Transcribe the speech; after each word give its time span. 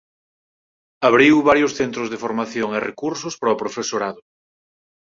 Abriu 1.09 1.35
varios 1.49 1.75
Centros 1.79 2.07
de 2.09 2.21
Formación 2.23 2.69
e 2.77 2.85
Recursos 2.89 3.33
para 3.39 3.55
o 3.55 3.59
profesorado. 3.63 4.21